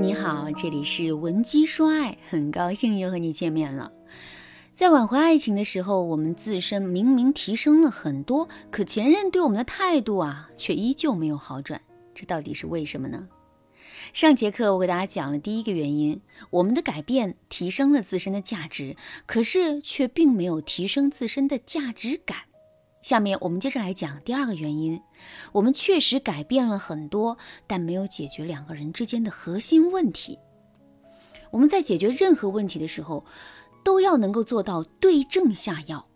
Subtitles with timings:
[0.00, 3.92] 你好，这里是文姬说爱，很高兴又和你见面了。
[4.72, 11.78] 在挽回爱情的时候，我们自身明明提升了很多，可前任对我们的态度啊，却依旧没有好转，
[12.14, 13.28] 这到底是为什么呢？
[14.14, 22.38] 上节课我给大家讲了第一个原因，我们的改变提升了自身的价值，可是却并没有提升自身的价值感。
[23.02, 25.00] 下面我们接着来讲第二个原因，
[25.52, 30.38] 我们确实改变了很多，但没有解决两个人之间的核心问题。
[31.50, 33.24] 我们在解决任何问题的时候，
[33.82, 36.06] 都要能够做到对症下药。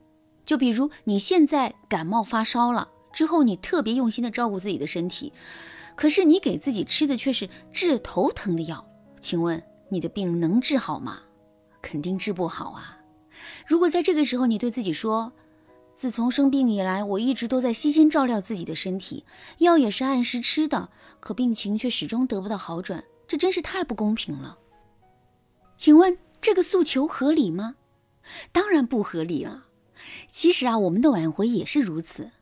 [0.44, 5.32] 就比如你现在感冒发烧了之后，你特别用心的照顾自己的身体，
[5.96, 8.86] 可是你给自己吃的却是治头疼的药，
[9.20, 11.20] 请问你的病能治好吗？
[11.80, 12.98] 肯定治不好啊！
[13.66, 15.32] 如果在这个时候你对自己说，
[15.94, 19.24] 自从生病以来，我一直都在悉心照料自己的身体，
[19.58, 24.58] 药也是按时吃的，可病情却始终得不到好转，这真是太不公平了。
[25.76, 27.76] 请问这个诉求合理吗？
[28.50, 29.66] 当然不合理了。
[30.28, 32.32] 其实啊，我们的挽回也是如此。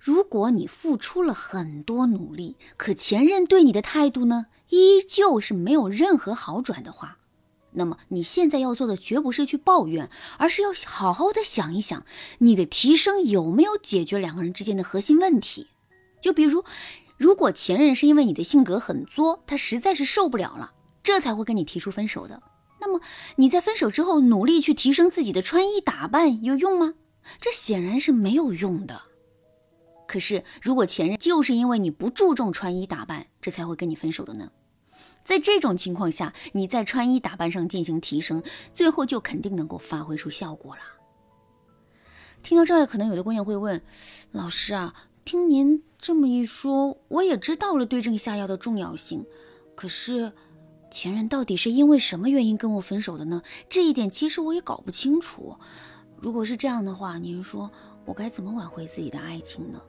[0.00, 7.18] 如果你付出了很多努力，可前任对你的态度呢，依旧是没有任何好转的话。
[7.74, 12.04] 那么你现在要做的绝不是去抱怨，而是要好好的想一想，
[12.38, 15.68] 你的提升有没有解决两个人之间的核心问题？
[16.20, 16.64] 就比如，
[17.16, 22.42] 如果前任是因为你的性格很作，他实在是受不了了，这才会跟你提出分手的。
[22.80, 23.00] 那么
[23.36, 26.94] 你在分手之后努力去提升自己的穿衣打扮有用吗？
[27.40, 29.02] 这显然是没有用的。
[30.08, 34.50] 可是如果前任就是因为你不注重穿衣打扮，这才会跟你分手的呢？
[35.24, 38.42] 在这种情况下，你在穿衣打扮上进行提升，
[38.74, 40.82] 最后就肯定能够发挥出效果了。
[42.42, 43.80] 听到这儿，可能有的姑娘会问
[44.32, 44.92] ：“老师啊，
[45.24, 49.24] 听您这么一说，我也知道了对症下药的重要性。
[49.76, 50.32] 可是，
[50.90, 53.42] 前任到底是因为什么原因跟我分手的呢？
[53.68, 55.56] 这一点其实我也搞不清楚。
[56.16, 57.70] 如果是这样的话，您说
[58.04, 59.80] 我该怎么挽回自己的爱情呢？”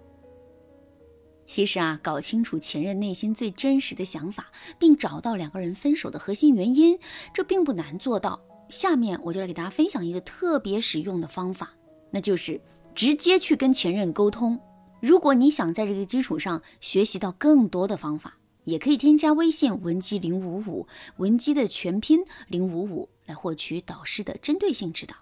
[1.46, 6.98] 其实啊，搞清楚前任内心最真实的想法，并找到两个人分手的核心原因，
[7.34, 8.42] 这并不难做到。
[8.70, 11.72] 下面我就来给大家分享一个特别实用的方法，
[12.12, 12.60] 那就是
[12.96, 14.60] 直接去跟前任沟通。
[15.02, 20.88] 如果你想在这个基础上学习到更多的方法，也可以添加微信文姬零五五，
[21.18, 25.14] 文姬的全拼零五五，来获取导师的针对性指导。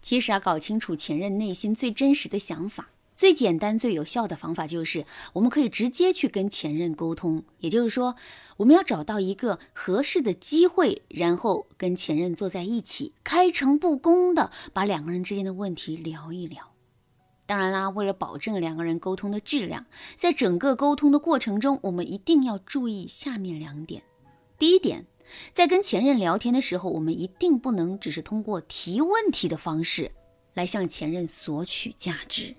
[0.00, 2.88] 其实啊，搞清楚前任内心最真实的想法。
[3.14, 7.44] 最简单、最有效的方法就是，我们可以直接去跟前任沟通。
[7.58, 8.16] 也就是说，
[8.56, 16.72] 我们要找到一个合适的机会，然后跟前任坐在一起，开诚布公的把两个人之间的问题聊一聊。
[17.44, 19.84] 当然啦，为了保证两个人沟通的质量，
[20.16, 24.02] 在整个沟通的过程中，我们一定要注意下面两点。
[24.58, 25.04] 第一点，
[25.52, 30.10] 在跟前任聊天的时候，我们一定不能只是通过提问题的方式
[30.54, 32.54] 来向前任索取价值。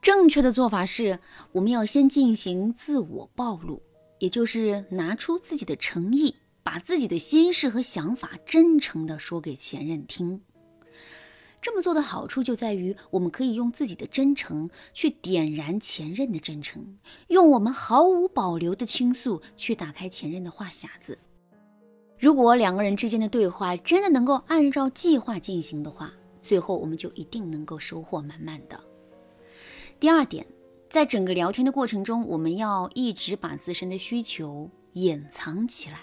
[0.00, 1.18] 正确的做法是，
[1.52, 3.82] 我们要先进行自我暴露，
[4.18, 10.40] 也就是拿出自己的诚意，把自己的心事和想法真诚地说给前任听。
[11.60, 21.18] 这么做的好处就在于，我们可以用自己的真诚去点燃前任的真诚，用我们毫无保留的倾诉去打开前任的话匣子。
[22.16, 28.80] 如果两个人之间的对话真的能够按照计划进行的话，最后我们就一定能够收获满满的。
[30.00, 30.46] 第二点，
[30.88, 36.02] 在整个聊天的过程中，我们要一直把自身的需求掩藏起来。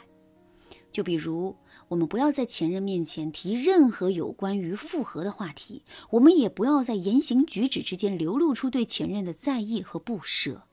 [0.92, 1.56] 就比如，
[1.88, 10.64] 我们不要在前任面前提任何有关于复合的话题，我们也不要在言行举止之间流露出对前任的在意和不舍。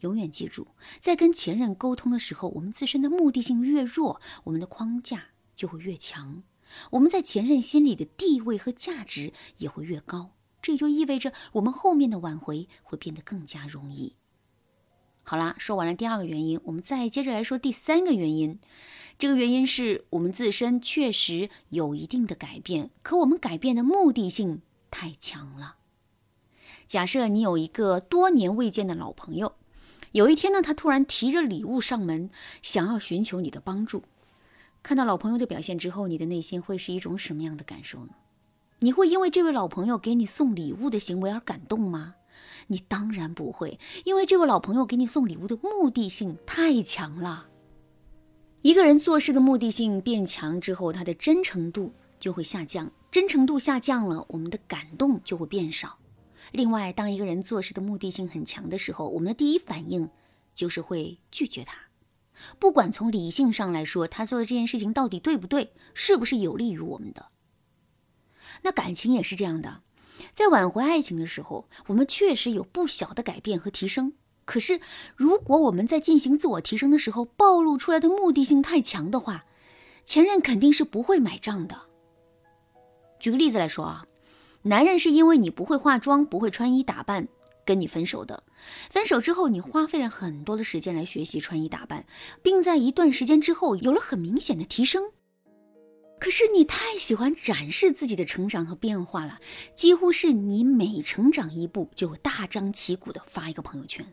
[0.00, 0.66] 永远记住，
[1.00, 6.42] 在跟前任沟通的时候，我们自身的目的性越弱，我们的框架就会越强，
[6.90, 10.32] 我们在前任心里的地位和价值也会越高。
[10.62, 14.14] 这就意味着我们后面的挽回会变得更加容易。
[15.22, 18.58] 好啦，说完了第二个原因，我们再接着来说第三个原因。
[19.18, 25.76] 这个原因是我们自身确实有一定的改变，可我们改变的目的性太强了。
[26.86, 29.54] 假设你有一个多年未见的老朋友，
[30.12, 32.30] 有一天呢，他突然提着礼物上门，
[32.62, 34.02] 想要寻求你的帮助。
[34.82, 38.14] 看到老朋友的表现之后，你的内心会是一种什么样的感受呢？
[38.80, 42.14] 你会因为这位老朋友给你送礼物的行为而感动吗？
[42.68, 47.46] 你当然不会，因为这位老朋友给你送礼物的目的性太强了。
[48.62, 55.98] 一个人做事的目的性变强之后，他的真诚度就会下降，真诚度下降了，我们的感动就会变少。
[56.52, 60.08] 另外，当一个人做事的目的性很强的时候，我们的第一反应
[60.54, 61.78] 就是会拒绝他。
[62.58, 67.26] 不管从理性上来说，他做的这件事情到底对不对，是不是有利于我们的？
[68.62, 69.82] 那感情也是这样的，
[70.32, 74.12] 在挽回爱情的时候，我们确实有不小的改变和提升。
[74.44, 74.80] 可是，
[75.14, 79.44] 如果我们在进行自我提升的时候，暴露出来的目的性太强的话，
[80.04, 81.82] 前任肯定是不会买账的。
[83.20, 84.06] 举个例子来说啊，
[84.62, 87.28] 男人是因为你不会化妆、不会穿衣打扮
[87.64, 88.42] 跟你分手的。
[88.88, 92.04] 分手之后，你花费了很多的时间来学习穿衣打扮，
[92.42, 95.12] 并在一段时间之后有了很明显的提升。
[96.20, 99.40] 可是你太喜欢展示自己的成长和变化了，
[99.74, 104.06] 几乎是你每成长一步就大张旗鼓的发一个朋友圈，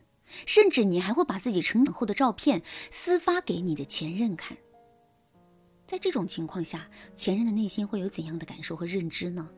[0.46, 4.58] 甚至你还会把自己成长后的照片私发给你的前任看。
[5.86, 9.50] 在这种情况下，前任的内心会有怎样的感受和认知呢？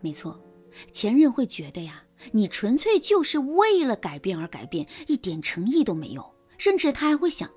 [0.00, 0.38] 没错，
[0.92, 7.48] 前任会觉得呀，你纯粹就是为了改变而改变，一点诚意都没有，甚至他还会想。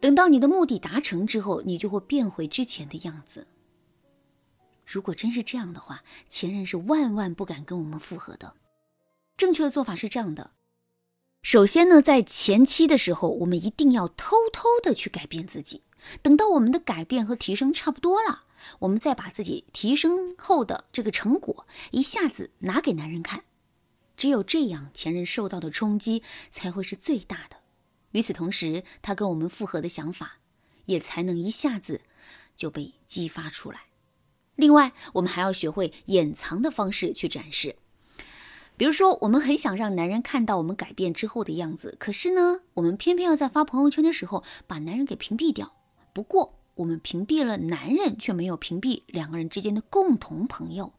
[0.00, 3.46] 等到你的目的达成之后，你就会变回之前的样子。
[4.86, 8.54] 如果真是这样的话，前任是万万不敢跟我们复合的。
[9.36, 10.50] 正确的做法是这样的：
[11.42, 15.82] 首先呢，在前期的时候，我们一定要偷偷的去改变自己。
[16.22, 18.44] 等到我们的改变和提升差不多了，
[18.80, 23.44] 我们再把自己提升后的这个成果一下子拿给男人看。
[24.16, 27.59] 只有这样，前任受到的冲击才会是最大的。
[28.12, 30.38] 与此同时，他跟我们复合的想法
[30.86, 32.00] 也才能一下子
[32.56, 33.82] 就被激发出来。
[34.56, 37.76] 另外，我们还要学会掩藏的方式去展示。
[38.76, 45.74] 比如说，我们很想让男人看到我们改变之后的样子，可是呢，我们偏偏要在发朋友圈的时候把男人给屏蔽掉。
[46.12, 50.92] 不过，我们屏蔽了男人，却没有屏蔽两个人之间的共同朋友，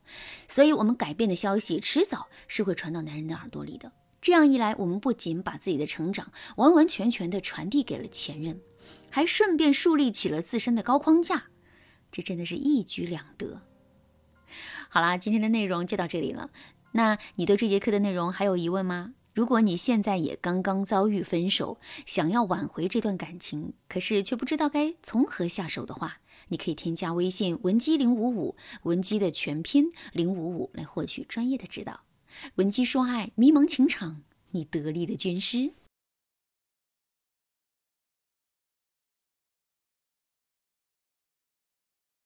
[0.47, 3.91] 所以，我们改变的消息迟早是会传到男人的耳朵里的。
[4.21, 8.61] 这样一来，我们不仅把自己的成长完完全全的传递给了前任，
[9.09, 11.45] 还顺便树立起了自身的高框架，
[12.11, 13.63] 这真的是一举两得。
[14.89, 16.51] 好啦，今天的内容就到这里了。
[16.91, 19.13] 那你对这节课的内容还有疑问吗？
[19.33, 26.17] 如果你现在也刚刚遭遇分手，想要挽回这段感情，可是却不知道该从何下手的话，
[26.49, 32.01] 你可以添加微信文姬零五五，文姬的全拼零五五来获取专业的指导。
[32.55, 35.73] 闻鸡说爱，迷茫情场，你得力的军师。